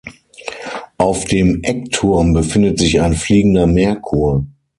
Auf 0.97 1.25
dem 1.25 1.61
Eckturm 1.63 2.33
befindet 2.33 2.79
sich 2.79 3.01
ein 3.01 3.13
fliegender 3.13 3.67
Merkur. 3.67 4.47